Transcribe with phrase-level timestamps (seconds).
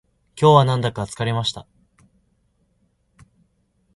[0.35, 1.67] 今日はなんだか疲れました